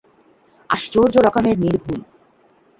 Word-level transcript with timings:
আশ্চর্য 0.69 1.15
রকমের 1.17 1.57
নির্ভুল। 1.59 1.99